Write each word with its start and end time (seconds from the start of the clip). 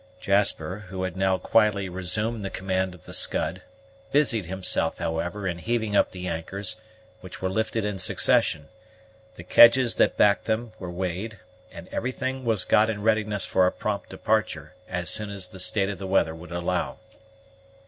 Jasper, 0.19 0.85
who 0.89 1.03
had 1.03 1.15
now 1.15 1.37
quietly 1.37 1.87
resumed 1.87 2.43
the 2.43 2.49
command 2.49 2.95
of 2.95 3.05
the 3.05 3.13
Scud, 3.13 3.61
busied 4.11 4.47
himself, 4.47 4.97
however, 4.97 5.47
in 5.47 5.59
heaving 5.59 5.95
up 5.95 6.09
the 6.09 6.27
anchors, 6.27 6.77
which 7.19 7.39
were 7.39 7.51
lifted 7.51 7.85
in 7.85 7.99
succession; 7.99 8.67
the 9.35 9.43
kedges 9.43 9.93
that 9.97 10.17
backed 10.17 10.45
them 10.45 10.73
were 10.79 10.89
weighed, 10.89 11.37
and 11.71 11.87
everything 11.89 12.43
was 12.43 12.65
got 12.65 12.89
in 12.89 13.03
readiness 13.03 13.45
for 13.45 13.67
a 13.67 13.71
prompt 13.71 14.09
departure, 14.09 14.73
as 14.89 15.07
soon 15.07 15.29
as 15.29 15.49
the 15.49 15.59
state 15.59 15.89
of 15.89 15.99
the 15.99 16.07
weather 16.07 16.33
would 16.33 16.51
allow. 16.51 16.97